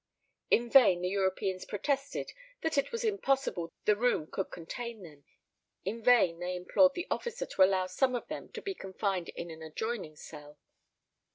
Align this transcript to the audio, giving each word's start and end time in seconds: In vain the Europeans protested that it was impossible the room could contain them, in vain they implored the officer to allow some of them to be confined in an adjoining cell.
In 0.49 0.67
vain 0.67 1.03
the 1.03 1.09
Europeans 1.09 1.63
protested 1.63 2.31
that 2.61 2.75
it 2.75 2.91
was 2.91 3.03
impossible 3.03 3.71
the 3.85 3.95
room 3.95 4.25
could 4.31 4.45
contain 4.45 5.03
them, 5.03 5.25
in 5.85 6.01
vain 6.01 6.39
they 6.39 6.55
implored 6.55 6.95
the 6.95 7.05
officer 7.11 7.45
to 7.45 7.61
allow 7.61 7.85
some 7.85 8.15
of 8.15 8.27
them 8.27 8.49
to 8.53 8.63
be 8.63 8.73
confined 8.73 9.29
in 9.29 9.51
an 9.51 9.61
adjoining 9.61 10.15
cell. 10.15 10.57